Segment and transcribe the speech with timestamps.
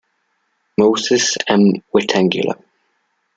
[0.79, 1.83] Moses M.
[1.93, 2.55] Wetangula.